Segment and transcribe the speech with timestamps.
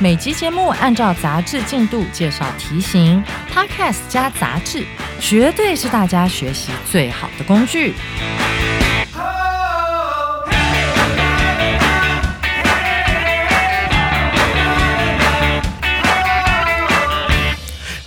[0.00, 3.20] 每集节目按照杂志进度介绍题型
[3.52, 4.86] ，Podcast 加杂志，
[5.18, 7.94] 绝对是大家学习最好的工具。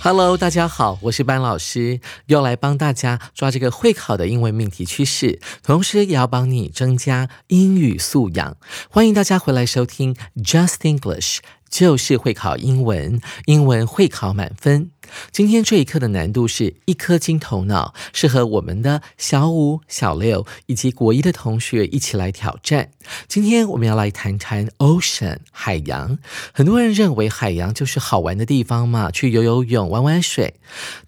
[0.00, 8.56] Hello，大家好，我是班老师，又来帮大家抓这个会考的英文命题趋势，同时也要帮你增加英语素养。
[8.88, 11.40] 欢迎大家回来收听 Just English，
[11.72, 14.90] 就是会考英文，英文会考满分。
[15.30, 22.90] 今天这一课的难度是一颗金头脑，适合我们的小五、小六以及国一的同学一起来挑战。
[23.28, 26.18] 今天我们要来谈谈 ocean 海洋。
[26.52, 30.54] 很多人认为海洋就是好玩的地方嘛，去游游泳、玩玩水。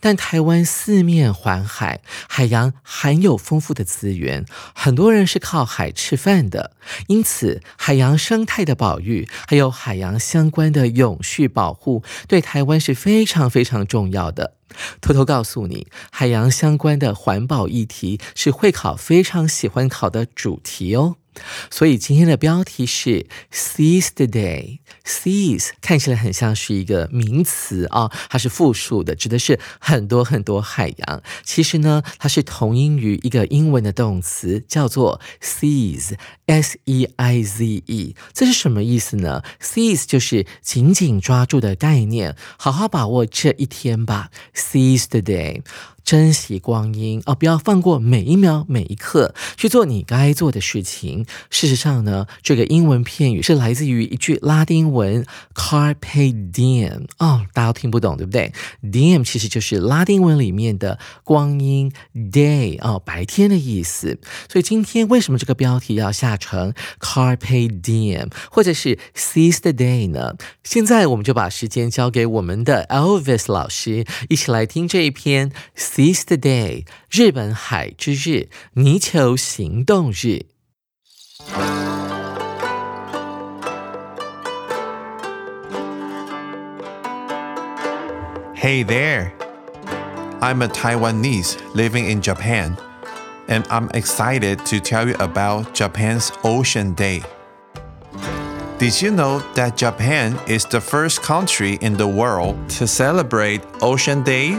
[0.00, 6.72] 但台湾四面环海，海洋含有丰富的资源，很多人是靠海吃饭的。
[7.06, 14.56] 因此，海洋生态的保育，还有海洋相关的永续保护，对台湾是非常非常重要的。
[15.00, 21.16] 偷偷告诉你，海洋相关的环保议题是会考非常喜欢考的主题哦。
[21.70, 24.78] 所以今天的标题是 Seas the day。
[25.04, 31.22] Seas 看起来很像是一个名词啊，它是复数的，指的是很多很多海洋。
[31.44, 38.16] 其实呢，它是同音于一个英文的动词，叫做 seize，s e i z e。
[38.32, 44.30] 这是什么意思呢？Seize 就是紧紧抓住的概念，好好把握这一天吧。
[44.54, 45.62] Seize the day。
[46.04, 51.24] 珍惜光阴哦，不要放过每一秒每一刻，去做你该做的事情。
[51.48, 64.18] 事实上呢，这个英文片语是来自于一句拉丁文 “carpe diem” 哦，大家都听不懂对不对？diem 其实就是拉丁文里面的光阴 day 哦，白天的意思。
[64.52, 70.36] 所以今天为什么这个标题要下成 “carpe diem” 或者是 “seize the day” 呢？
[70.62, 75.50] 现在我们就把时间交给我们的 Elvis 老师，一起来听这一篇。
[75.93, 80.45] Seize the day，日本海之日，泥鳅行动日。
[88.55, 89.31] Hey there!
[90.41, 92.75] I'm a Taiwanese living in Japan,
[93.47, 97.23] and I'm excited to tell you about Japan's Ocean Day.
[98.77, 104.23] Did you know that Japan is the first country in the world to celebrate Ocean
[104.23, 104.57] Day?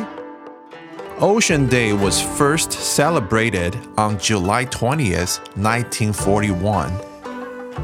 [1.22, 6.92] Ocean Day was first celebrated on July 20th, 1941.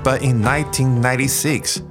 [0.03, 1.81] But in 1996,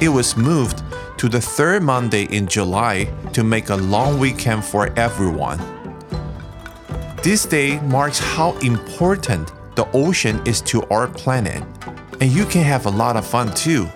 [0.00, 0.82] it was moved
[1.18, 3.04] to the third Monday in July
[3.34, 5.60] to make a long weekend for everyone.
[7.22, 11.62] This day marks how important the ocean is to our planet,
[12.22, 13.86] and you can have a lot of fun too.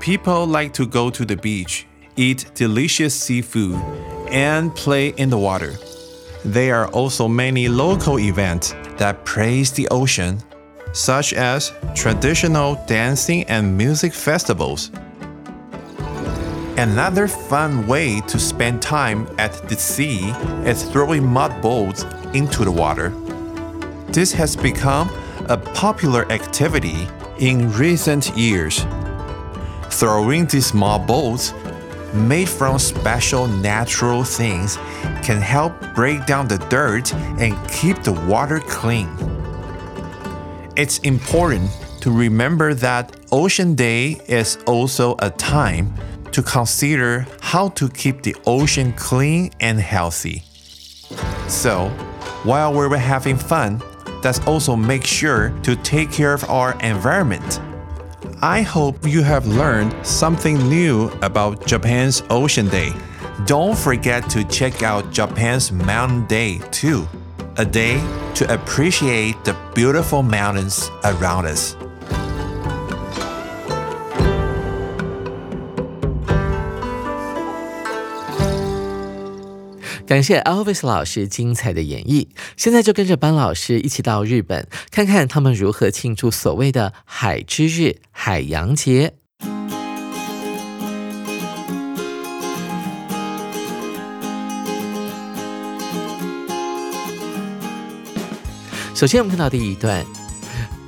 [0.00, 1.86] People like to go to the beach
[2.16, 3.76] eat delicious seafood,
[4.30, 5.74] and play in the water.
[6.44, 10.38] There are also many local events that praise the ocean,
[10.92, 14.90] such as traditional dancing and music festivals.
[16.76, 20.30] Another fun way to spend time at the sea
[20.64, 22.04] is throwing mud balls
[22.34, 23.10] into the water.
[24.08, 25.08] This has become
[25.48, 27.08] a popular activity
[27.38, 28.84] in recent years.
[29.90, 31.52] Throwing these small balls
[32.14, 34.76] made from special natural things
[35.22, 39.08] can help break down the dirt and keep the water clean.
[40.76, 45.94] It's important to remember that Ocean Day is also a time
[46.32, 50.42] to consider how to keep the ocean clean and healthy.
[51.48, 51.88] So,
[52.42, 53.80] while we're having fun,
[54.24, 57.60] let's also make sure to take care of our environment.
[58.42, 62.92] I hope you have learned something new about Japan's Ocean Day.
[63.46, 67.06] Don't forget to check out Japan's Mountain Day too,
[67.56, 67.98] a day
[68.34, 71.76] to appreciate the beautiful mountains around us.
[80.06, 82.26] 感谢 elvis 老师精彩的演绎。
[82.56, 89.14] 现在就跟着班老师一起到日本看看他们如何庆祝所谓的海之日海洋节。
[98.94, 100.04] 首先我们看到第一段。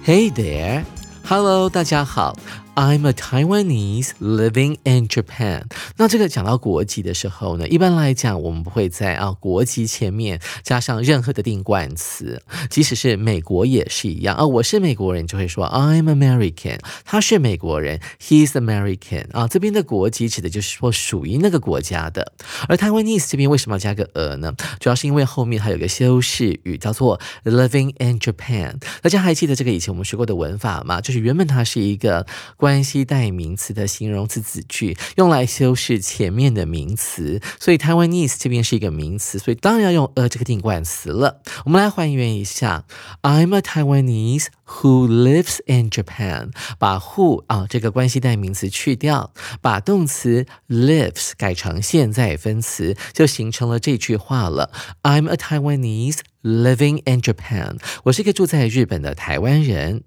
[0.04, 0.84] Hey there
[1.24, 2.36] hello 大家好。
[2.76, 5.62] I'm a Taiwanese living in Japan。
[5.96, 14.46] 那这个讲到国籍的时候呢，一般来讲，我们不会在啊国籍前面加上任何的定冠词，即使是美国也是一样啊。
[14.46, 16.78] 我是美国人，就会说 I'm American。
[17.06, 19.32] 他是美国人，He's American。
[19.32, 22.34] 啊，这边的国籍指的就是说属于那个国家的。
[22.68, 24.52] 而 Taiwanese 这边为什么要加个呃呢？
[24.80, 28.74] 主要是因为后面还有个修饰语叫做 living in Japan。
[29.00, 31.00] 大家还记得这个以前我们学过的文法吗？
[31.00, 32.26] 就是原本它是一个。
[32.66, 41.40] 关系代名词的形容词子句，用来修饰前面的名词，所以 Taiwanese 这边是一个名词，所以当然要用 a 这个定冠词了。
[41.64, 42.84] 我们来还原一下
[43.22, 46.51] ，I'm a Taiwanese who lives in Japan。
[46.77, 54.71] 把 who 啊这个关系代名词去掉，把动词 lives 改成现在分词，就形成了这句话了。
[55.03, 60.01] I'm a Taiwanese。Living in Japan，我是一个住在日本的台湾人，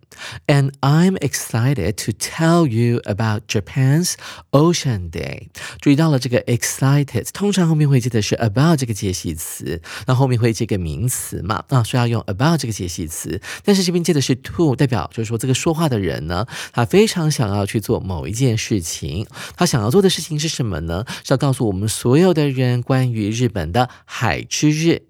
[0.49, 4.15] and I'm excited to tell you about Japan's
[4.51, 5.47] Ocean Day。
[5.81, 11.63] 注意到了这个 excited，通常后面会接的是 about 这个介系词，那后面会接个名词嘛？
[11.69, 13.41] 啊，所以要用 about 这个介系词。
[13.65, 19.28] 但是这边接的是 to，代表就是说这个说话的人呢，他非常想要去做某一件事情。
[19.56, 21.06] 他想要做的事情是什么呢？
[21.24, 25.09] 是要告诉我们所有的人关于日本的海之日。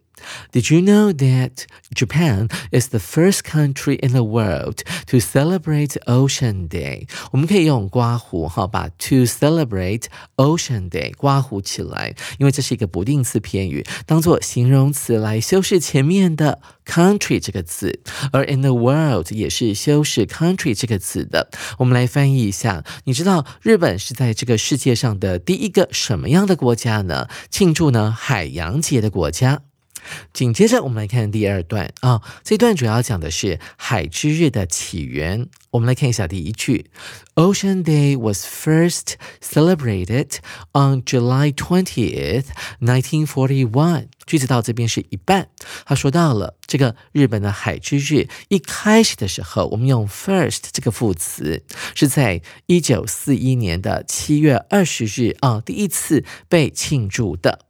[0.51, 6.68] Did you know that Japan is the first country in the world to celebrate Ocean
[6.68, 7.07] Day？
[7.31, 10.06] 我们可以用刮胡哈把 to celebrate
[10.38, 18.01] Ocean Day 刮胡起来，因为这是一个不定词片语，当做形容词来修饰前面的 country 这个词，
[18.31, 21.50] 而 in the world 也是修饰 country 这个词的。
[21.77, 27.27] 我们来翻译一下，你知道日本是在这个世界上的第一个什么样的国家呢？
[27.50, 29.62] 庆祝呢海洋节的国家。
[30.34, 32.22] 紧接着，我们来看第二段啊。
[32.44, 35.48] 这段主要讲的是海之日的起源。
[35.72, 36.90] 我们来看一下第一句
[37.36, 40.38] ：Ocean Day was first celebrated
[40.74, 42.46] on July twentieth,
[42.81, 44.07] nineteen forty-one。
[44.25, 45.50] 句子到这边是一半。
[45.86, 51.63] 他说到了这个日本的海之日，一开始的时候，我们用 first 这个副词，
[51.94, 57.69] 是在一九四一年的七月二十日啊，第一次被庆祝的。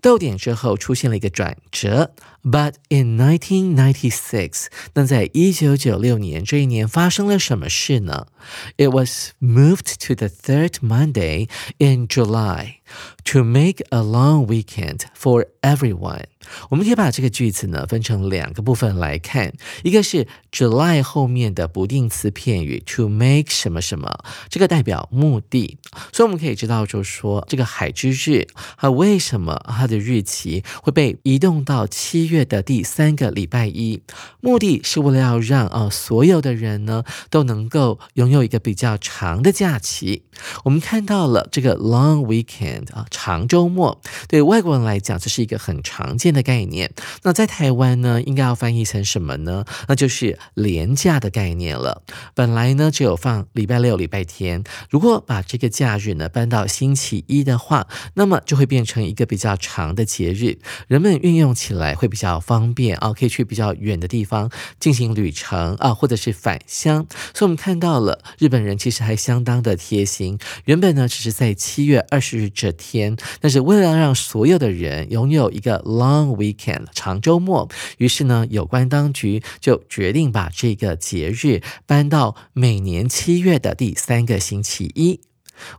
[0.00, 2.12] 逗点之后出现了一个转折，
[2.42, 8.28] But in 1996，那在一九九六年这一年发生了什么事呢？
[8.76, 11.48] It was moved to the third Monday
[11.78, 12.76] in July
[13.25, 16.23] To make a long weekend for everyone。
[16.69, 19.53] 我们可以把这个句子呢分成两个部分来看，
[19.83, 25.77] 一个是 July 后面的不定词片语 to make 什么什么，这个代表目的，
[26.11, 28.47] 所以我们可以知道，就是说这个海之日，
[28.77, 34.01] 它为什么它的日期会被移动到七月的第三个礼拜一，
[34.41, 40.23] 目的是为了要让啊所有的人呢都能够拥有一个比较长的假期。
[40.63, 46.31] 我们看到了这个 long weekend 啊长周末，对外国人来讲这是一个很常见。
[46.31, 46.89] 的概念，
[47.23, 49.65] 那在台湾呢，应该要翻译成什么呢？
[49.89, 52.03] 那就是廉价的概念了。
[52.33, 54.63] 本来呢，只有放礼拜六、礼拜天。
[54.89, 60.57] 如果把这个假日呢搬到星期一的话，那么就会变成一个比较长的节日，
[60.87, 67.05] 人们运用起来会比较方便啊，可以去比较远的地方进行旅程啊，或者是返乡。
[67.33, 70.39] 所以，我们看到了日本人其实还相当的贴心。
[70.63, 85.19] 原本呢，只是在七月二十日天，但是为了让所有的人拥有一个 long Weekend 长周末，于是呢，有关当局就决定把这个节日搬到每年七月的第三个星期一。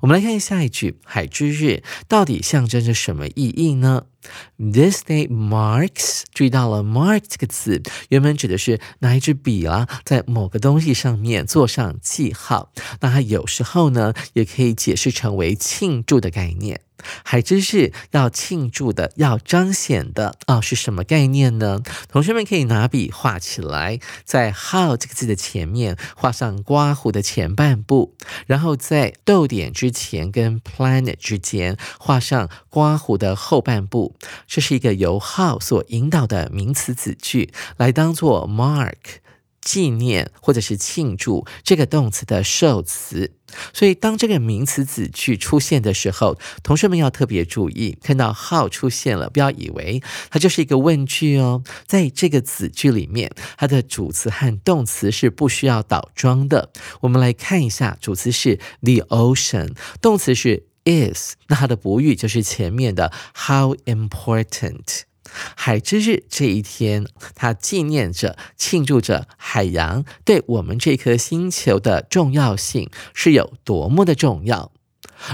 [0.00, 4.04] 我们来看下一句，海之日到底象征着什么意义呢
[4.56, 12.72] ？This day marks，注意到了 mark 这个词，原本指的是拿一支笔啊，在某个东西上面做上记号。
[13.00, 16.80] 那它有时候呢，也可以解释成为庆祝的概念。
[17.24, 21.80] 还真是要庆祝的、要彰显的啊，是什么概念呢？
[22.08, 28.14] 同学们可以拿笔画起来，在 how 这个字的前面画上刮胡的前半部，
[28.46, 34.16] 然后在逗点之前跟 planet 之间画上刮胡的后半部。
[34.46, 38.96] 这是一个由 how 所引导的名词子句，来当做 mark。
[39.64, 43.30] 纪念或者是庆祝这个动词的受词，
[43.72, 51.62] 所以当这个名词子句出现的时候，同学们要特别注意，看到 how 出现了，不要以为它就是一个问句哦。
[51.86, 56.70] 在这个子句里面，它的主词和动词是不需要倒装的。
[57.00, 65.02] 我们来看一下，主词是 the ocean，动词是 is，那它的补语就是前面的 how important。
[65.56, 74.72] 海之日这一天，它纪念着、庆祝着海洋对我们这颗星球的重要性是有多么的重要。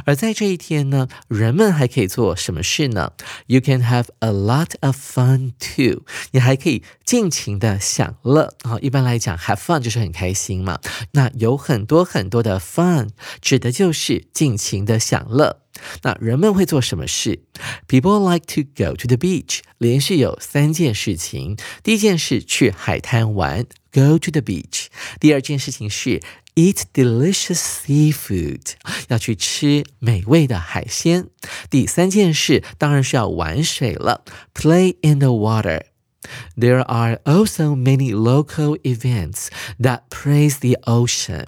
[0.04, 3.12] 而在这一天呢，人们还可以做什么事呢
[3.46, 6.04] ？You can have a lot of fun too。
[6.32, 8.78] 你还可以尽情的享乐啊。
[8.82, 10.78] 一般来讲，have fun 就是很开心嘛。
[11.12, 13.08] 那有很多很多的 fun，
[13.40, 15.62] 指的就是尽情的享乐。
[16.03, 17.39] 那人们会做什么事？
[17.87, 19.59] People like to go to the beach。
[19.77, 21.57] 连续有三件事情。
[21.83, 24.87] 第一件事去海滩玩，go to the beach。
[25.19, 26.21] 第二件事情是
[26.55, 28.73] eat delicious seafood，
[29.07, 31.27] 要去吃美味的海鲜。
[31.69, 34.23] 第三件事当然是要玩水了，
[34.53, 39.47] play in the water。There are also many local events
[39.77, 41.47] that praise the ocean.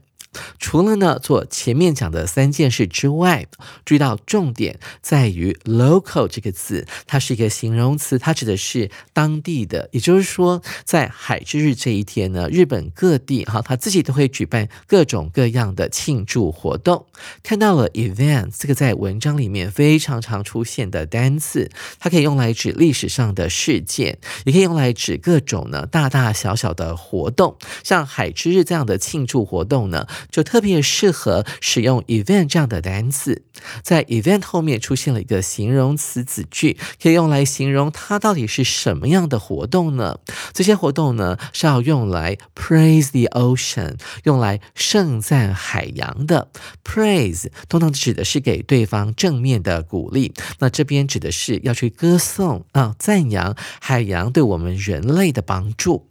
[0.59, 3.47] 除了呢做前面讲的三件事之外，
[3.85, 9.89] 注意到重点在于 local 这个字，它是一个形容词，它指的是当地的。
[9.93, 17.07] 也就是说，在海之日这一天呢，日本各地哈，他自己都会举办各种各样的庆祝活动。
[17.43, 21.69] 看到了 event 这个在文章里面非常常出现的单词，
[21.99, 27.57] 它可以用来指历史上的事件，也可以用来指各种呢大大小小的活动。
[27.83, 30.07] 像海之日这样的庆祝活动呢。
[30.31, 33.43] 就特别适合使用 event 这样的单词，
[33.83, 40.19] 在 event 后面出现了一个形容词子句，可以用来形容它到底是什么样的活动呢？
[40.53, 46.49] 这些活动呢是要用来 praise the ocean，用来盛赞海洋的。
[46.85, 56.10] praise 通常指的是给对方正面的鼓励，那这边指的是要去歌颂啊，赞扬海洋对我们人类的帮助。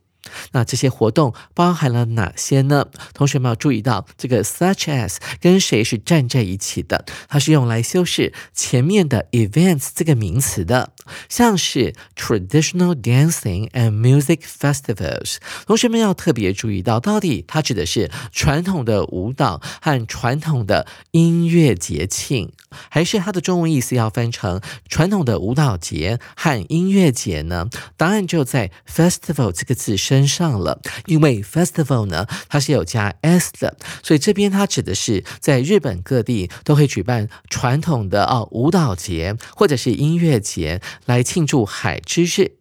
[0.52, 2.86] 那这些活动包含了哪些呢？
[3.14, 7.06] 同学们要注意到，这个 such as 跟谁是站在一起的？
[7.28, 10.92] 它是用来修饰前面的 events 这个名词的，
[11.30, 15.38] 像是 traditional dancing and music festivals。
[15.66, 22.52] 同学们要特别注意到，到底它指的是传统的舞蹈和传统的音乐节庆，
[22.90, 27.68] 还是它的中文意思要翻成传统的舞蹈节和音乐节呢？
[27.98, 30.30] 答案就在 festival 这个字身。
[30.30, 42.51] 上了，因为 festival 呢，它是有加 s 的，所以这边它指的是在日本各地都会举办传统的哦舞蹈节或者是音乐节来庆祝海之日。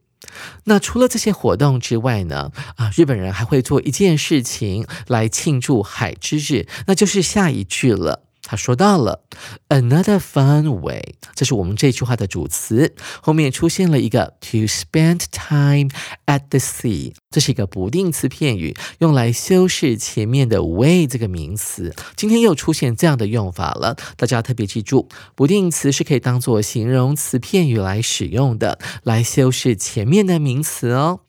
[0.64, 8.27] 那除了这些活动之外呢，啊，日本人还会做一件事情来庆祝海之日，那就是下一句了。
[8.50, 9.24] 他说到了
[9.68, 15.90] another fun way，这是我们这句话的主词，后面出现了一个 to spend time
[16.24, 21.94] at the sea，这是一个不定词片语，用来修饰前面的 way 这个名词。
[22.16, 31.20] 今天又出现这样的用法了，大家特别记住，不定词是可以当做形容词片语来使用的，来修饰前面的名词哦。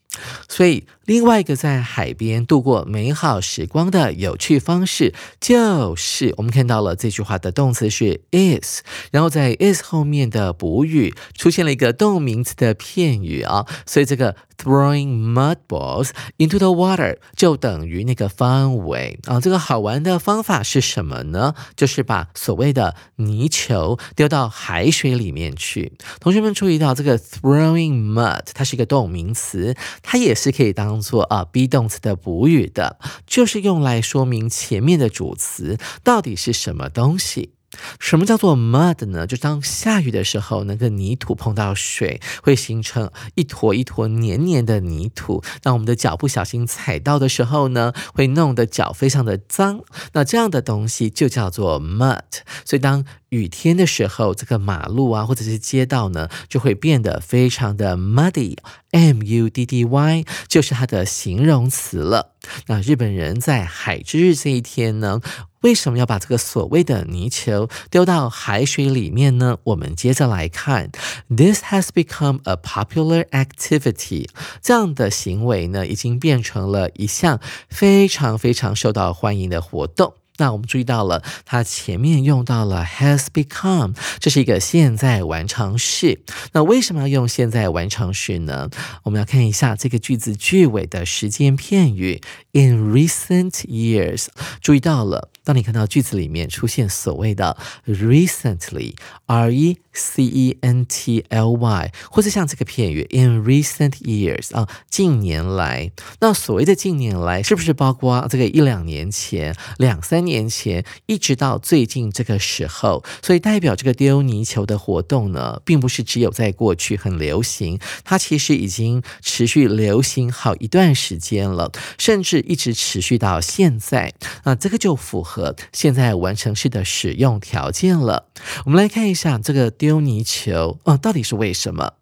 [0.48, 14.36] 所以，另外一个在海边度过美好时光的有趣方式，就是我们看到了这句话的动词是 is，然后在 is 后面的补语出现了一个动名词的片语啊，所以这个。
[14.62, 21.56] Throwing mud balls into the water 就等于那个 fun way 啊，这个好玩的方法是什么呢？
[21.78, 25.94] 就是把所谓的泥球丢到海水里面去。
[26.20, 29.74] 同学们注意到这个 throwing mud，它是一个动名词，
[30.04, 37.54] 它也是可以当做啊 be 动词的补语的，就是用来说明前面的主词到底是什么东西。
[38.00, 39.28] 什么叫做 mud 呢？
[39.28, 45.44] 就当下雨的时候，那个泥土碰到水，会形成一坨一坨黏黏的泥土。
[45.62, 49.82] 那我们的脚不小心踩到的时候呢，会弄得脚非常的脏。
[50.14, 52.42] 那这样的东西就叫做 mud。
[52.66, 62.34] 所以当雨天的时候，这个马路啊，或者是街道呢，就会变得非常的 muddy，m u d d y 就是它的形容词了。
[62.68, 65.22] 那日本人在海之日这一天呢，
[65.62, 69.58] 为什么要把这个所谓的泥球丢到海水里面呢？
[69.66, 70.90] 我们接着来看
[71.28, 74.30] ，This has become a popular activity，
[74.62, 80.16] 这样的行为呢，已经变成了一项非常非常受到欢迎的活动。
[80.40, 86.22] 那我们注意到了，它前面用到了 has become，这是一个现在完成式。
[86.54, 88.70] 那为什么要用现在完成式呢？
[89.04, 92.22] 我们要看一下这个句子句尾的时间片语
[92.54, 94.28] in recent years。
[94.62, 105.92] 注意到了，当你看到句子里面出现所谓的 recently，r e c e n t l y，或者像这个片语 in recent years 啊，近年来。
[106.20, 113.04] 那所谓的近年来，是不是包括这个一两年前、两三年前，一直到最近这个时候？
[113.24, 124.14] 所以代表这个丢泥球的活动呢，并不是只有在过去很流行，它其实已经持续流行好一段时间了，甚至一直持续到现在。
[124.44, 125.39] 那这个就符合
[125.74, 128.28] 现在完成式的使用条件了。
[128.66, 131.94] 我们来看一下这个丢泥球，哦，到底是为什么？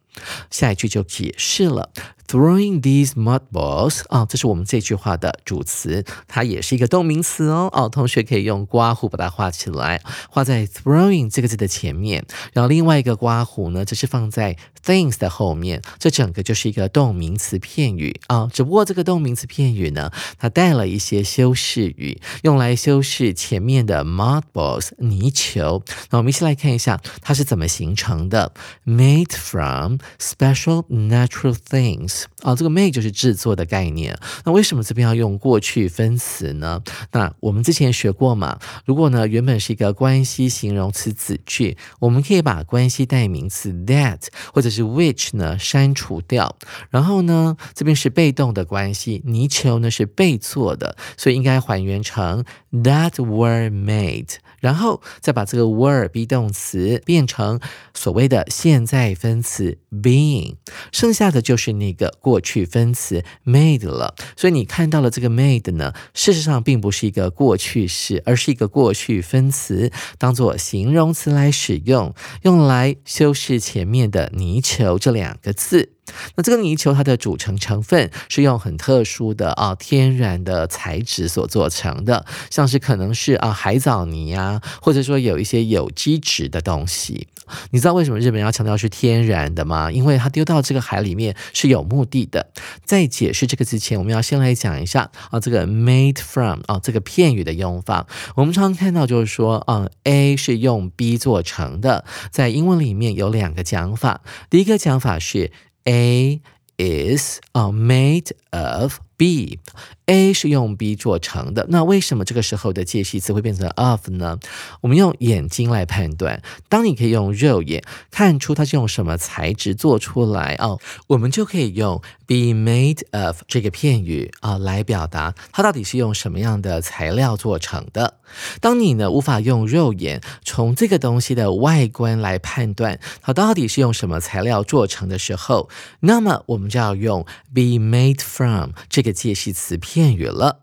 [0.49, 1.91] 下一句就解释了。
[2.27, 7.69] Throwing these mud balls 啊，这是我们这句话的主词，它也是一个动名词哦。
[7.71, 12.25] 哦，同学可以用刮胡把它画起来，画在 throwing 这个字的前面。
[12.51, 15.81] 然后另外一个刮胡呢，就是放在 things 的后面。
[15.99, 18.49] 这整个就是一个动名词片语啊。
[18.51, 25.81] 只不过这个动名词片语呢，它带了一些修饰语，用来修饰前面的 mud balls 泥球。
[26.09, 28.51] 那我们一起来看一下它是怎么形成的
[28.85, 32.16] ：made from special natural things。
[32.41, 34.17] 啊，这个 make 就是制作的概念。
[34.45, 36.81] 那为什么这边要用过去分词呢？
[37.11, 38.59] 那我们之前学过嘛？
[38.85, 44.19] 如果呢原本是一个关系形容词子句，我们可以把关系代名词 that
[44.53, 46.55] 或者是 which 呢删除掉。
[46.89, 54.35] 然后呢这边是被动的关系，泥球呢是被做的，所以应该还原成 that were made。
[54.59, 57.59] 然后再把这个 were be 动词变成
[57.93, 60.55] 所谓的现在分词 being，
[60.91, 64.15] 剩下的就是那个过去分词 made 了。
[64.35, 75.93] 所以你看到了这个 made 呢，事实上并不是一个过去式，而是一个过去分词，当做形容词来使用，用来修饰前面的泥球这两个字。
[76.35, 87.27] 那这个泥球它的组成成分是用很特殊的啊天然的材质所做成的，像是可能是啊海藻泥啊，或者说有一些有机质的东西。
[87.71, 89.91] 你知道为什么日本要强调是天然的吗？
[89.91, 92.51] 因为它丢到这个海里面是有目的的。
[92.83, 98.07] 在解释这个之前，我们要先来讲一下啊这个 made from 啊这个片语的用法。
[98.35, 104.21] 我们常常看到就是说啊 A 是用 B 做成的，在英文里面有两个讲法。
[104.49, 105.51] 第一个讲法是。
[105.89, 106.41] A
[106.77, 109.59] is uh, made of B。
[110.05, 114.39] A 是用 B 做成的，那为什么这个时候的介系词会变成 of 呢？
[114.79, 116.41] 我们用眼睛来判断。
[116.69, 128.13] 当你可以用肉眼看出它是用什么材质做出来哦，我们就可以用 be made of 这个片语啊来表达它到底是用什么样的材料做成的。
[128.61, 135.67] 当你呢无法用肉眼从这个东西的外观来判断它到底是用什么材料做成的时候，
[135.99, 139.87] 那么我们就要用 be made from 这个介系词片。
[139.97, 140.59] 片语了，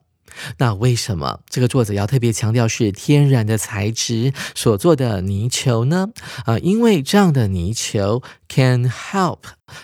[0.58, 6.10] 那为什么这个作者要特别强调是天然的材质所做的泥球呢？
[6.44, 8.22] 啊，因为这样的泥球
[8.54, 9.40] can help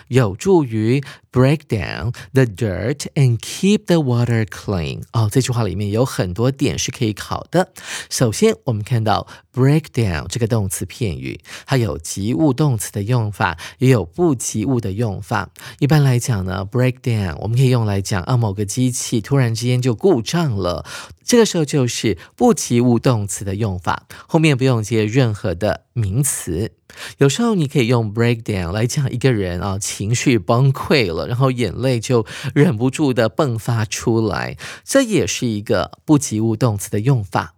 [0.07, 1.03] 有助于。
[1.33, 5.03] Break down the dirt and keep the water clean。
[5.13, 7.71] 哦，这句话里面有很多点是可以考的。
[8.09, 15.49] 首先，我们看到 break down 这个动词片语，它有及物动词的用法，也有不及物的用法。
[15.79, 20.85] 一般来讲呢，break down 我们可以用来讲啊，某个机器突然之间就故障了，
[21.31, 26.73] 这个时候就是不及物动词的用法，后面不用接任何的名词。
[27.19, 31.29] 有时候你可以用 break down 来讲一个人啊，情绪崩溃了。
[31.29, 37.55] 然后眼泪就忍不住的迸发出来，这也是一个不及物动词的用法。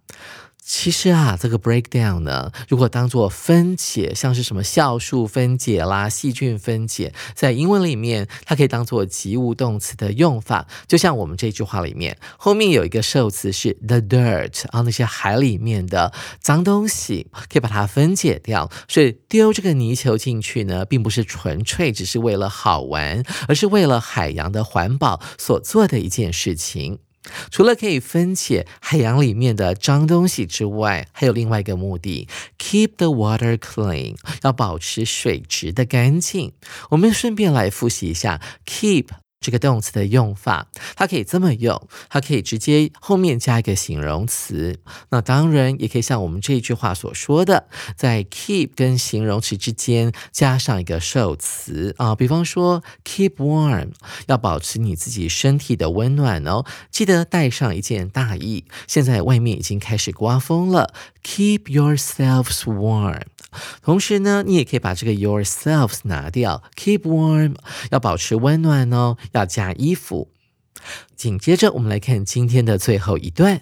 [0.66, 10.66] 其实啊，这个 breakdown 呢，如果当做分解，像是什么酵素分解啦、细菌分解，在英文里面，它可以当做及物动词的用法。
[10.88, 18.70] 就像我们这句话里面，后面有一个受词是 the dirt 啊，那些海里面的脏东西，可以把它分解掉。
[18.88, 27.00] 所以丢这个泥球进去呢，并不是纯粹只是为了好玩，而是为了海洋的环保所做的一件事情。
[27.50, 36.52] 除了可以分解海洋里面的脏东西之外，还有另外一个目的：keep the water clean，要保持水质的干净。
[36.90, 39.06] 我们顺便来复习一下 keep。
[39.44, 44.80] 这个动词的用法，它可以这么用，它可以直接后面加一个形容词。
[45.10, 52.14] 那当然也可以像我们这句话所说的，在 keep 跟形容词之间加上一个受词啊。
[52.14, 53.90] 比方说 keep warm，
[54.28, 58.64] 要保持你自己身体的温暖哦，记得带上一件大衣。
[58.86, 63.33] 现在外面已经开始刮风了，keep yourselves warm。
[63.81, 67.55] 同时呢，你也可以把这个 yourselves 拿掉，keep warm，
[67.91, 70.31] 要保持温暖哦，要加衣服。
[71.15, 73.61] 紧接着，我们来看今天的最后一段。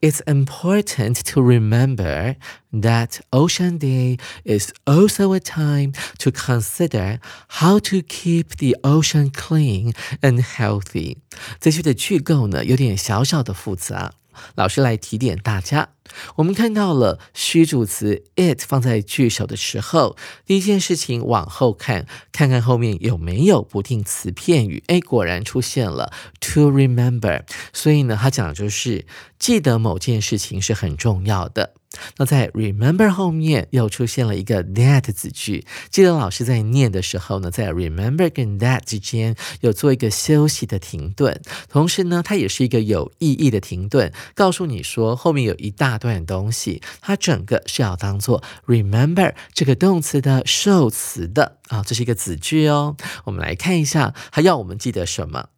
[0.00, 2.36] It's important to remember
[2.72, 9.94] that Ocean Day is also a time to consider how to keep the ocean clean
[10.20, 11.18] and healthy。
[11.60, 14.12] 这句的句构呢，有点小小的复杂。
[14.55, 15.89] 老师来提点大家，
[16.35, 24.83] 我们看到了虚主词 it 放在句首的时候，第一件事情往后看，看看后面有没有不定词片语。
[24.87, 29.05] 哎，果然出现了 to remember，所以呢，它讲的就是
[29.37, 31.73] 记得某件事情是很重要的。
[32.17, 52.95] 那在 remember 后面又出现了一个 that 子句，记得老师在念的时候呢，在 remember 跟 that 之间有做一个休息的停顿，同时呢，它也是一个有意义的停顿，告诉你说后面有一大段东西，它整个是要当做 remember 这个动词的受词的啊，这是一个子句哦。
[53.23, 55.49] 我们来看一下，它要我们记得什么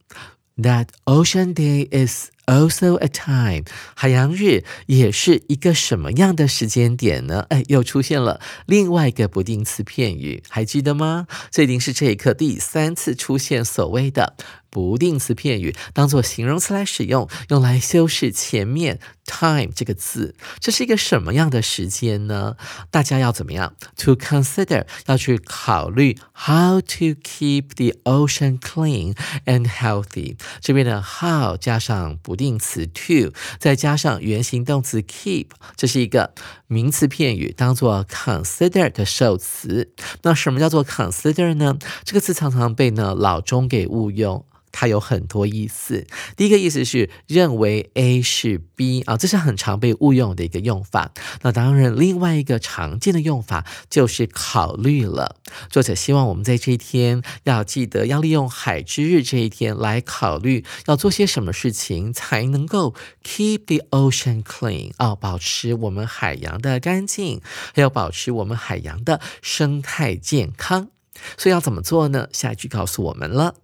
[0.58, 7.46] ？That Ocean Day is Also a time，海洋日也是一个什么样的时间点呢？
[7.50, 11.28] 哎，又出现了另外一个不定词片语，还记得吗？
[11.52, 14.36] 这一定是这一课第三次出现所谓的
[14.72, 20.34] 不定词片语，当做形容词来使用，用来修饰前面 time 这个字。
[20.60, 22.56] 这是一个什么样的时间呢？
[22.90, 30.38] 大家要怎么样？To consider，要去考虑 how to keep the ocean clean and healthy。
[30.60, 32.39] 这边的 how 加上不。
[32.40, 36.34] 定词 to 再加上原形动词 keep，这是一个
[36.68, 39.92] 名词片语，当做 consider 的受词。
[40.22, 41.78] 那什么叫做 consider 呢？
[42.06, 44.46] 这个词常常被呢老中给误用。
[44.72, 46.06] 它有很多意思。
[46.36, 51.12] 第一个意思是认为 A 是 B 啊，这是很常被误用的一个用法。
[51.42, 55.36] 那当然，另外一个常见的用法就是考虑了。
[55.70, 67.42] 作者希望我们在这一天要记得要利用海之日这一天来考虑要做些什么事情才能够 keep the ocean clean 啊，保持我们海洋的干净，
[67.74, 70.90] 还有保持我们海洋的生态健康。
[71.38, 72.30] 所以要怎么做呢？
[72.32, 73.56] 下一句告诉我们了。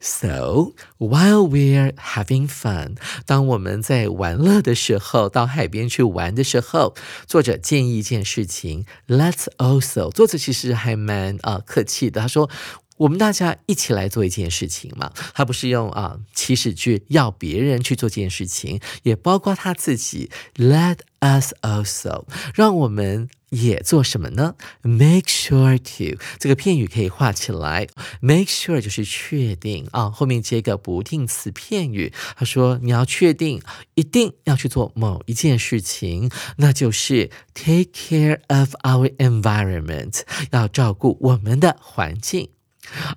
[0.00, 6.94] So while we're having fun，当我们在玩乐的时候，到海边去玩的时候，
[7.26, 10.10] 作者建议一件事情：Let's also。
[10.10, 12.50] 作者其实还蛮啊客气的，他说。
[12.98, 20.30] 我们大家一起来做一件事情嘛，他不是用啊祈使句要别人去做这件事情，也包括他自己。
[20.54, 27.86] Let us also，让我们也做什么呢？Make sure to 这个片语可以画起来。
[28.20, 32.12] Make sure 就是确定啊，后面接个不定词片语。
[32.36, 33.62] 他说你要确定，
[33.94, 42.55] 一定要去做某一件事情，那就是 take care of our environment，要照顾我们的环境。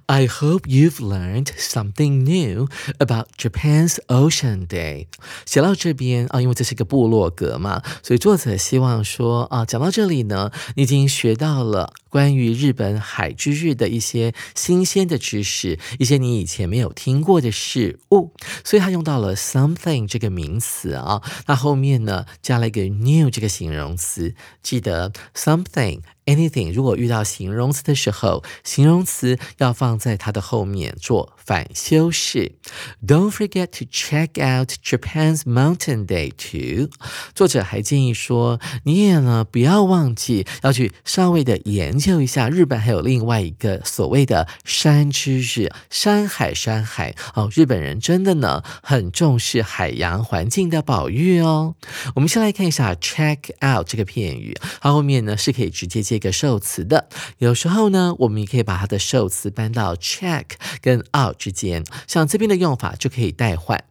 [0.06, 5.06] I hope you've learned something new about Japan's Ocean Day。
[5.46, 18.33] 写到这边啊，因为这是一个部落格嘛，所以作者希望说啊，讲到这里呢，你已经学到了 关于日本海之日的一些新鲜的知识，一些你以前没有听过的事物。
[18.63, 26.01] 所以他用到了 something 这个名词啊，那后面呢加了一个 new 这个形容词，记得 something。
[26.25, 32.51] Anything，如果遇到形容词的时候，形容词要放在它的后面做反修饰。
[33.03, 36.91] Don't forget to check out Japan's Mountain Day too。
[37.33, 51.73] 作者还建议说，你也呢不要忘记要去稍微的研究一下日本还有另外一个所谓的山之日，山海山海哦，日本人真的呢很重视海洋环境的保育哦。
[52.13, 56.19] 我们先来看一下 check out 这个片语，它后面呢是可以直接接。
[56.19, 57.07] 个受词的，
[57.37, 60.43] 有时候呢，我们也可以把它的受词搬到 check
[60.81, 63.81] 跟 out 之间，像这边的用法就可以代换。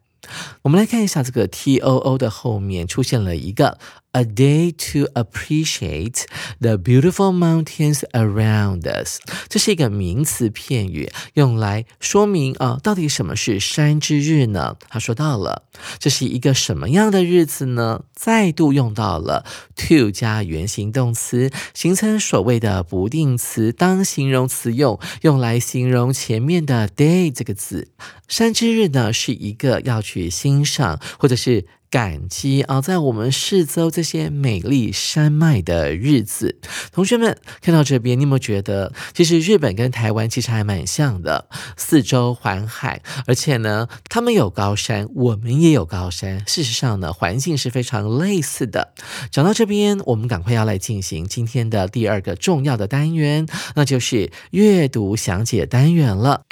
[0.61, 3.79] 我们来看一下这个 T O O 的后面出现了一个。
[4.11, 6.25] A day to appreciate
[6.59, 14.77] the beautiful mountains around us，这是一个名词片语，用来说明啊，到底什么是山之日呢？
[14.89, 15.61] 他说到了，
[15.99, 18.01] 这是一个什么样的日子呢？
[18.15, 19.45] 再度用到了
[19.75, 27.89] to 加原形动词，形成所谓的不定词当形容词用，用来形容前面的 day 这个字。
[28.27, 31.67] 山之日呢，是一个要去欣赏或者是。
[31.89, 36.59] 感激啊，在我们四周这些美丽山脉的日子，
[36.91, 48.93] 同学们看到这边，你有没有觉得，其实日本跟台湾其实还蛮像的，四周环海，而且呢，他们有高山，我们也有高山，事实上呢，环境是非常类似的。
[49.31, 56.43] 讲到这边，我们赶快要来进行今天的第二个重要的单元，那就是阅读详解单元了。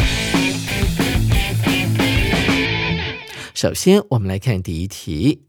[3.58, 5.42] 首先，我们来看第一题。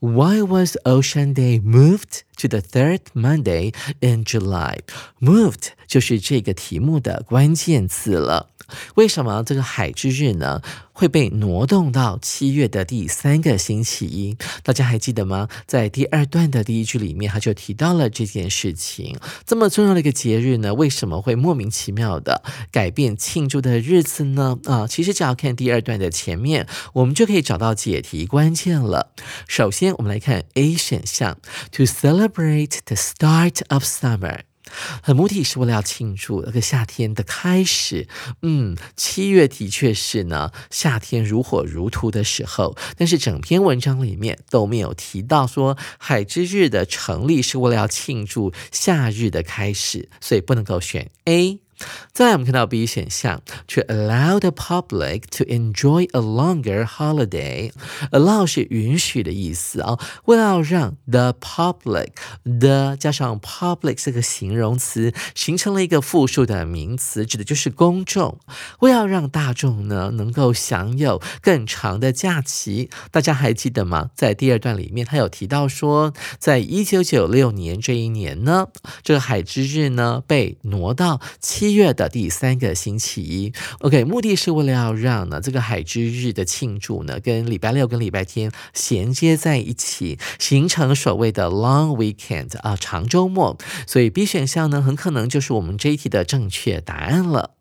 [0.00, 4.80] Why was Ocean Day moved to the third Monday in July?
[5.18, 8.50] Moved 就是这个题目的关键词了。
[8.94, 10.60] 为什么这个海之日呢
[10.92, 14.36] 会被挪动到七月的第三个星期一？
[14.62, 15.48] 大家还记得吗？
[15.66, 19.18] 在第二段的第一句里面，他就提到了这件事情。
[19.44, 24.58] 这么重要的一个节日呢，为什么会莫名其妙的改变庆祝的日子呢？
[24.64, 29.12] 啊，其实只要看第二段的前面，我们就可以找到解题关键了。
[29.46, 31.38] 首先，我们来看 A 选项
[31.72, 34.55] ，To celebrate the start of summer。
[35.02, 38.08] 很目的是为了要庆祝那个夏天的开始。
[38.42, 42.76] 嗯，七月的确是呢，夏天如火如荼的时候。
[42.96, 51.65] 但是整篇文章里面都没有提到说海之日的成立是为了要庆祝夏日的开始，所以不能够选 A。
[52.12, 57.70] 再来，我们看到 B 选项，to allow the public to enjoy a longer holiday。
[58.10, 68.38] allow 是允许的意思啊，为了让 the public，the 加上 public 这个形容词，形成了一个复数的名词，指的就是公众。
[68.78, 74.10] 为了让大众呢能够享有更长的假期，大家还记得吗？
[74.14, 78.68] 在第二段里面，他有提到说，在一九九六年这一年呢，
[79.02, 81.65] 这个海之日呢被挪到七。
[81.66, 97.56] 七月的第三个星期一，OK，目的是为了要让呢这个海之日的庆祝呢跟礼拜六跟礼拜天衔接在一起，形成所谓的 long weekend 啊长周末，所以 B 选项呢很可能就是我们这一题的正确答案了。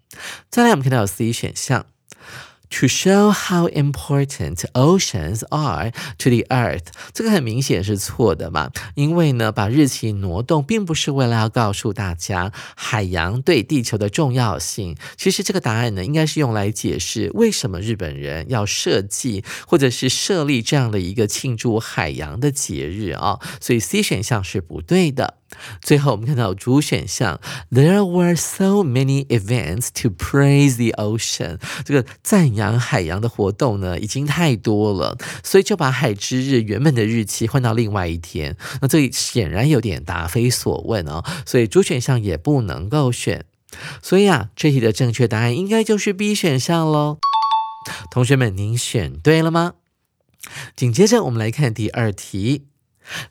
[0.51, 1.87] 再来，我们看到 C 选项。
[2.79, 8.69] To show how important oceans are to the Earth，这个很明显是错的嘛？
[8.95, 14.97] 因为呢，把日期挪动并不是为了要告诉大家海洋对地球的重要性。
[15.15, 23.39] 其实这个答案呢，应该是用来解释为什么日本人要设计或者是设立这样的一个庆祝海洋的节日啊。
[23.61, 25.35] 所以 C 选项是不对的。
[25.81, 27.39] 最后我们看到主选项
[27.71, 31.59] ，There were so many events to praise the ocean。
[31.85, 38.57] 这个赞扬海洋的活动呢，已经太多了，所以就把海之日原本的日期换到另外一天。
[38.81, 43.45] 那这里显然有点答非所问哦，所以主选项也不能够选。
[44.01, 47.19] 所以啊，这题的正确答案应该就是 B 选项喽。
[48.09, 49.73] 同学们，您选对了吗？
[50.75, 52.65] 紧接着我们来看第二题。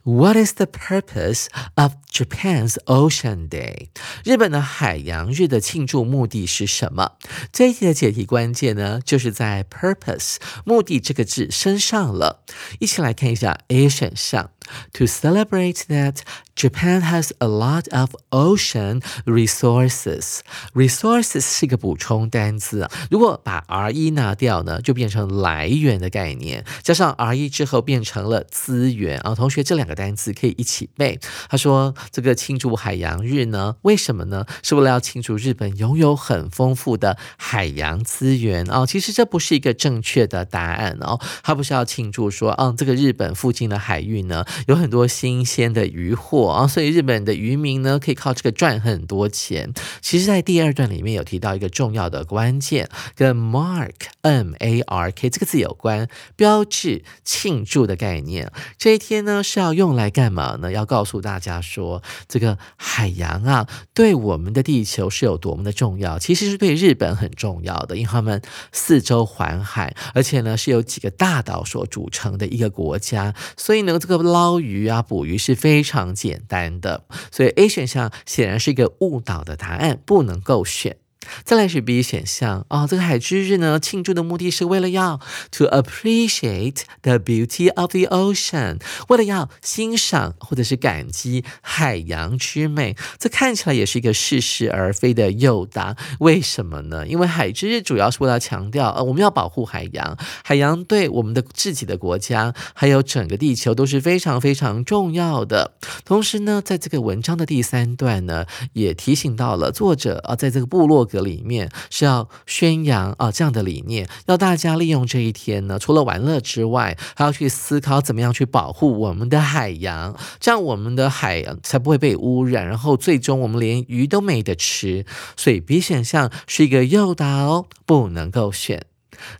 [0.02, 3.88] What is the purpose of Japan's Ocean Day？
[4.24, 7.12] 日本的海洋日的庆祝目的是什么？
[7.52, 12.44] 这一题的解题关键呢，就是在 purpose 目的这个字身上了。
[12.78, 14.50] 一起来看一下 A 选项
[14.92, 16.18] ，To celebrate that
[16.54, 20.38] Japan has a lot of ocean resources。
[20.72, 29.64] resources 是一个补充单词，如果把 r e 拿掉呢，就变成来源的概念，加上 r e 之后变成了资源啊，同学。
[29.64, 31.18] 这两个单词可以一起背。
[31.48, 34.44] 他说：“这个庆祝海洋日呢，为什么呢？
[34.62, 38.84] 是为了要庆祝日本拥有很丰富的海洋资源哦。
[38.86, 41.18] 其实这不是一个正确的答案哦。
[41.42, 49.72] 他不是要庆祝说，嗯，这个日本附近的海域呢，有很多新鲜的渔获啊，所以日本的渔民呢，可以靠这个赚很多钱。
[50.00, 58.50] 其实，在第二段里面有提到一个重要的关键，跟 mark m a r k 这个字有关，标志、庆祝的概念。
[58.76, 60.72] 这一天呢。”是要用来干嘛呢？
[60.72, 66.18] 要告诉大家说，这个海洋啊，对我们的地球是有多么的重要。
[66.18, 77.04] 其实是对日本很重要的，因为他们四周环海，而且呢是由几个大岛所组成的一个国家，所以呢这个捞捞鱼啊、捕鱼是非常简单的。
[77.30, 80.98] 所以 A 选项显然是一个误导的答案，不能够选。
[81.44, 85.20] 再来是 B 选项啊，这个海之日呢，庆祝的目的是为了要
[85.52, 92.96] to appreciate the beauty of the ocean，为了要欣赏或者是感激海洋之美。
[93.18, 97.06] 这看起来也是一个似是而非的诱答，为什么呢？
[97.06, 105.74] 因为海之日主要是为了强调，呃，我们要保护海洋，海洋对我们的自己的国家还有整个地球都是非常非常重要的。
[106.04, 110.94] 同时呢，在这个文章的第三段呢，也提醒到了作者啊，在这个部落。
[111.14, 125.06] 的理念是要宣扬啊这样的理念，要大家利用这一天呢，除了玩乐之外，还要去思考怎么样去保护我们的海洋，这样我们的海洋才不会被污染，然后最终我们连鱼都没得吃。
[125.36, 128.84] 所以 B 选项是一个诱导，不能够选。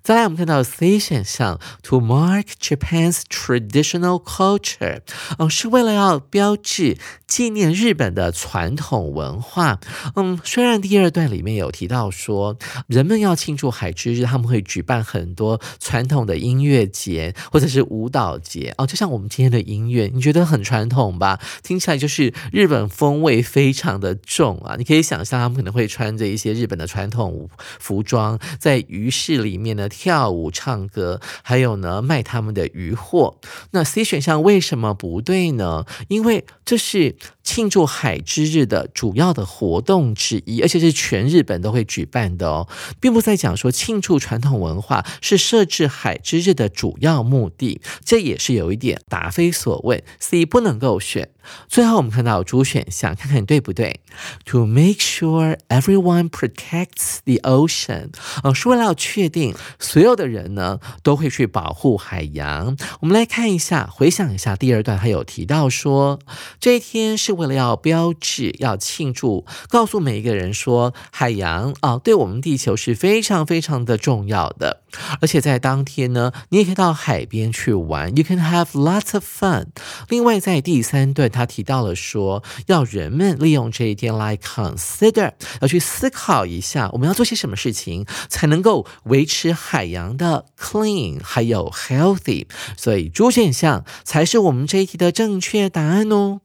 [0.03, 5.01] 再来，我们看到 C 选项，to mark Japan's traditional culture，
[5.39, 9.81] 哦，是为了要标志纪念日本的传统文化。
[10.17, 12.57] 嗯，虽然第二段里面有提到说，
[12.87, 21.41] 人们要庆祝海之日，他们会举办很多传统的音乐节或者是舞蹈节哦，就像我们今天的音乐，你觉得很传统吧？
[21.63, 24.77] 听起来就是日本风味非常的重啊！
[24.77, 33.37] 你可以想象，他们可能会穿着一些日本的传统服装，在鱼市里面面呢跳舞、唱歌，还有呢卖他们的鱼货。
[33.71, 35.87] 那 C 选项为什么不对呢？
[36.09, 37.17] 因为这是。
[37.45, 51.29] 庆祝海之日的主要的活动之一，而且是全日本都会举办的哦，并不在讲说庆祝传统文化是设置海之日的主要目的，这也是有一点答非所问，C 不能够选。
[51.69, 54.01] 最后我们看到主选项，看看对不对
[54.47, 58.09] ？To make sure everyone protects the ocean，
[58.43, 62.75] 呃，是为了要确定所有的人呢都会去保护海洋。
[63.01, 66.19] 我们来看一下，回想一下第二段，他有提到说
[66.59, 67.34] 这一天是。
[67.35, 74.83] 为了要标志、要庆祝，告诉每一个人说，海洋啊，对我们地球是非常非常的重要的。
[75.21, 79.67] 而且在当天呢，你也可以到海边去玩，You can have lots of fun。
[80.09, 92.47] 另外，在第三段，他提到了说，要人们利用这一天来 consider，要去思考一下，我们要做些什么事情才能够维持海洋的 clean 还有 healthy。
[92.77, 96.41] 所以，主选项才是我们这一题的正确答案哦。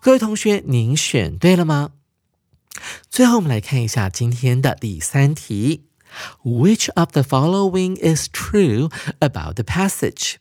[0.00, 1.90] 各位同学，您选对了吗？
[3.10, 5.84] 最后，我们来看一下今天的第三题
[6.42, 10.36] ：Which of the following is true about the passage？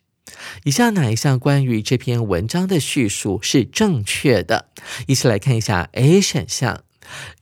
[0.64, 4.70] 以下哪一项关于这篇文章的叙述是正确的？
[5.08, 6.84] 一起来看一下 A 选项。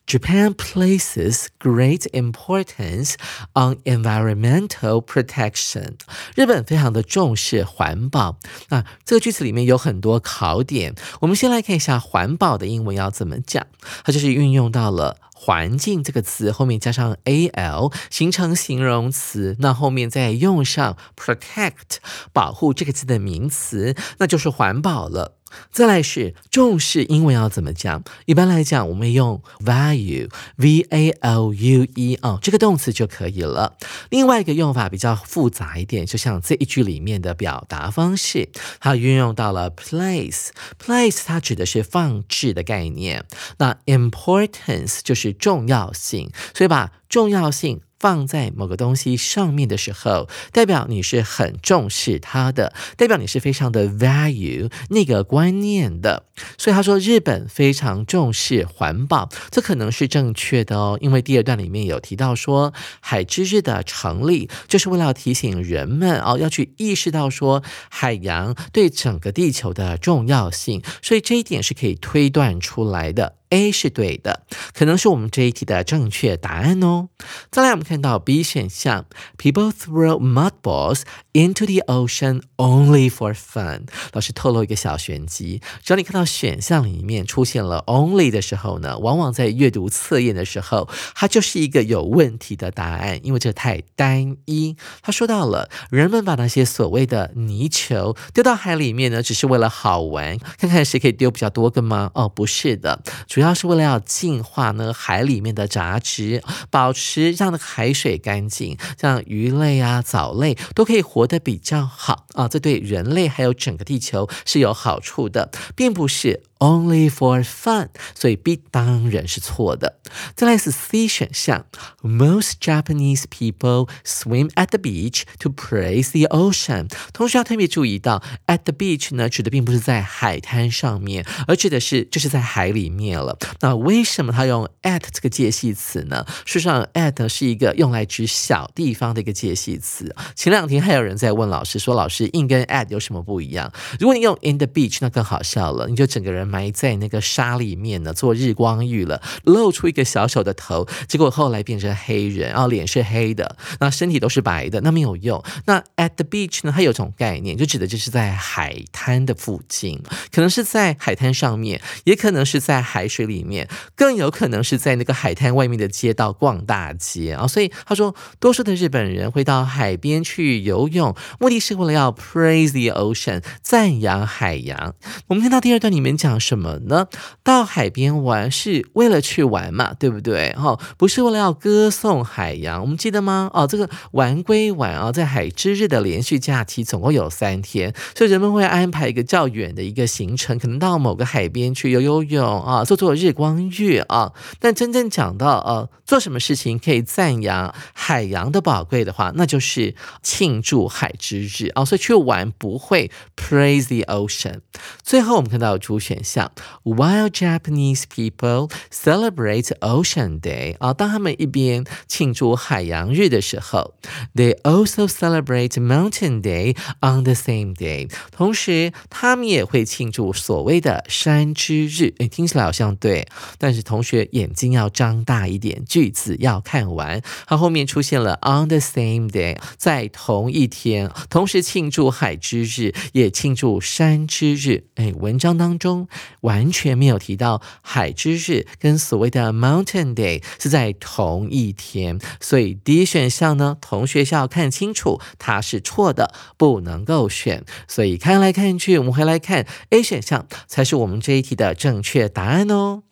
[0.06, 3.14] Japan places great importance
[3.54, 5.94] on environmental protection。
[6.36, 8.40] 日本非常的重视环保。
[8.70, 13.68] 那这个句子里面有很多考点，我们先来看一下环保的英文要怎么讲。
[14.04, 21.98] 它就是运用到了环境这个词后面加上 al 形成形容词，那后面再用上 protect
[22.34, 25.39] 保护这个字的名词，那就是环保了。
[25.72, 28.04] 再来是重视，英文要怎么讲？
[28.26, 33.78] 一般来讲，我们用 value，v a l u e 啊，这个动词就可以了。
[34.10, 43.26] 另外一个用法比较复杂一点，就像这一句里面的表达方式，它运用到了 place，place 它指的是放置的概念。
[43.58, 47.82] 那 importance 就是重要性，所以把重要性。
[48.00, 56.24] 放在某个东西上面的时候，代表你是很重视它的，代表你是非常的 value 那个观念的。
[56.58, 60.98] 所以他说日本非常重视环保，这可能是正确的哦。
[61.02, 70.82] 因为第二段里面有提到说，海之日的成立就是为了提醒人们哦，要去意识到说海洋对整个地球的重要性。
[71.02, 73.39] 所以这一点是可以推断出来的。
[73.50, 77.10] A 是对的，可能是我们这一题的正确答案哦。
[77.50, 79.06] 再来，我们看到 B 选项
[79.38, 81.02] ，People throw mud balls
[81.34, 83.88] into the ocean only for fun。
[84.14, 94.76] 老师透露一个小玄机，只要你看到选项里面出现了 only 的时候呢，往往在阅读测验的时候，它就是一个有问题的答案，因为这太单一。
[95.02, 102.12] 他说到了，人们把那些所谓的泥球丢到海里面呢，只是为了好玩，看看谁可以丢比较多个吗？
[102.14, 103.02] 哦，不是的。
[103.40, 116.44] 主要是为了要净化呢海里面的杂质，保持让那个海水干净，让鱼类啊、藻类都可以活得比较好啊，这对人类还有整个地球是有好处的，并不是。
[116.60, 120.00] Only for fun，所以 B 当然是错的。
[120.36, 121.66] 再来是 C 选项
[122.02, 126.92] ，Most Japanese people swim at the beach to praise the ocean。
[127.14, 133.38] 同时要特别注意到，at the beach 呢，指的并不是在海滩上面，而指的是就是在海里面了。
[133.62, 136.26] 那为什么他用 at 这个介系词呢？
[136.44, 140.14] 事实上，at 是一个用来指小地方的一个介系词。
[140.36, 143.72] 前两天还有人在问老师说，老师 in 跟 at 有什么不一样？
[143.98, 146.49] 如果你用 in the beach，那更好笑了，你就整个人。
[146.50, 155.44] 埋在那个沙里面呢，做日光浴了，露出一个小小的头，结果后来变成黑人，然后脸是黑的，那身体都是白的，那没有用。
[155.66, 167.46] 那 at the beach 呢，它有种概念，就指的就是在海滩的附近，可能是在海滩上面，也可能是在海水里面，更有可能是在那个海滩外面的街道逛大街啊。
[167.46, 174.96] 所以他说，多数的日本人会到海边去游泳，目的是为了要 praise the ocean，赞扬海洋。
[175.28, 176.39] 我们看到第二段里面讲。
[176.40, 177.08] 什么呢？
[177.44, 180.54] 到海边玩是为了去玩嘛，对不对？
[180.54, 182.82] 哈，不是为了要歌颂海洋。
[182.82, 183.50] 我们记得吗？
[183.54, 194.32] 哦，这个玩归玩啊，在海之日的连续假期总共有三天，所以人们会安排一个较远的一个行程，可能到某个海边去游游泳啊，做做日光浴啊。
[194.60, 201.84] 但真正讲到呃，做什么事情可以赞扬海洋的宝贵的话，那就是庆祝海之日啊。
[201.84, 204.60] 所以去玩不会 praise the ocean。
[205.04, 206.52] 最后我们看到主选像
[206.84, 213.96] ，While Japanese people celebrate Ocean Day 啊，当他们一边庆祝海洋日的时候
[214.36, 218.12] ，They also celebrate Mountain Day on the same day。
[218.32, 222.14] 同时，他们也会庆祝所谓的山之日。
[222.20, 223.28] 诶，听起来好像对，
[223.58, 227.22] 但是同学眼睛要张大一点，句子要看完。
[227.48, 234.84] 它后面出现了 on the same day，在同一天，同时庆祝海之日，也庆祝山之日。
[234.96, 236.08] 诶，文章当中
[236.42, 247.64] 完全没有提到海之日跟所谓的 Mountain Day 是在同一天，所以 D 选项呢，同学是要看清楚，它是错的，不能够选。
[247.88, 253.04] 所以看来看去，我们回来看 A 选项才是我们这一题的正确答案哦。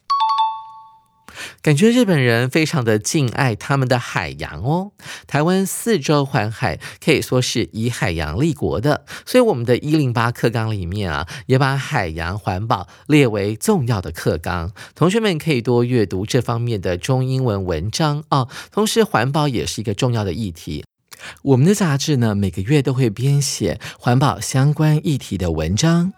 [1.62, 4.92] 感觉日本人非常的敬爱他们的海洋哦。
[5.26, 14.72] 台湾四周环海，可以说是以海洋立国的，所以我们的一零八课纲里面啊，也把海洋环保列为重要的课纲。
[14.96, 18.48] 同学们可以多阅读这方面的中英文文章哦。
[18.72, 20.84] 同时，环保也是一个重要的议题。
[21.42, 26.14] 我们的杂志呢，每个月都会编写环保相关议题的文章。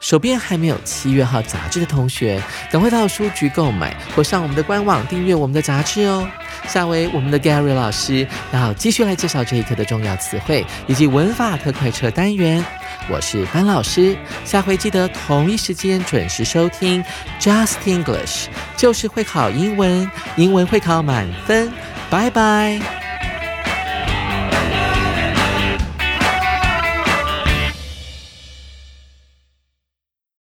[0.00, 6.26] 手边还没有七月号杂志的同学，赶快到书局购买，或上我们的官网订阅我们的杂志哦。
[6.68, 12.64] 下回我们的 Gary 老师要继续来介绍这一课的重要词汇以及文法特快车单元。
[13.08, 17.04] 我是班老师，下回记得同一时间准时收听
[17.40, 18.46] Just English，
[18.76, 21.70] 就是会考英文，英文会考满分。
[22.10, 23.05] 拜拜。